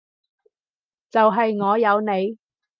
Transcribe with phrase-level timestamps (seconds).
[1.11, 2.39] 就係我有你